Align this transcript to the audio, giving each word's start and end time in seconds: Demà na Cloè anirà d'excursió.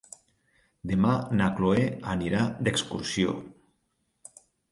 Demà 0.91 1.11
na 1.41 1.49
Cloè 1.59 1.83
anirà 2.15 2.41
d'excursió. 2.67 3.37